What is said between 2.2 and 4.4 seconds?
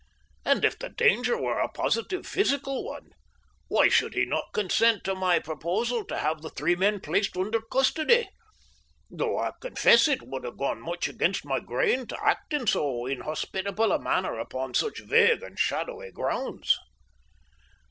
physical one, why should he